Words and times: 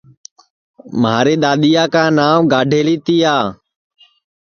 مھاری 1.01 1.35
دؔادؔیا 1.43 1.83
کا 1.93 2.03
نانٚو 2.17 2.47
گاڈؔیلی 2.51 2.95
تِیا 3.05 3.35